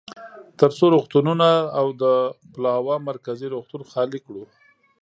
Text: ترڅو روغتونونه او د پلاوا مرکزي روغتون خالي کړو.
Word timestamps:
ترڅو 0.59 0.85
روغتونونه 0.95 1.47
او 1.79 1.87
د 2.01 2.03
پلاوا 2.53 2.95
مرکزي 3.09 3.47
روغتون 3.53 3.81
خالي 3.91 4.19
کړو. 4.25 4.43